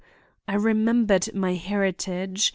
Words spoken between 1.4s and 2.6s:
heritage.